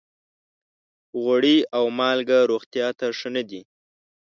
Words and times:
غوړي 1.21 1.57
او 1.77 1.85
مالګه 1.97 2.39
روغتیا 2.51 2.87
ته 2.99 3.05
ښه 3.17 3.29
نه 3.35 3.43
دي. 3.49 3.61